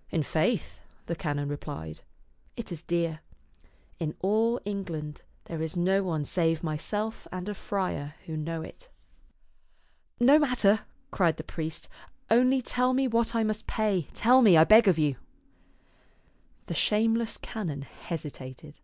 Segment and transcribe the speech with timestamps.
[0.16, 2.02] "In faith," the canon replied,"
[2.56, 3.18] it is dear.
[3.98, 8.88] In all England there is no one save myself and a friar who know it."
[10.20, 11.88] "No matter," cried the priest,"
[12.30, 14.06] only tell me what I must pay.
[14.12, 15.16] Tell me, I beg of you."
[16.66, 18.78] The shameless canon hesitated.